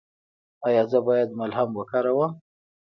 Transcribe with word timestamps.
ایا 0.67 0.83
زه 0.91 0.99
باید 1.07 1.29
ملهم 1.39 1.69
وکاروم؟ 1.73 2.31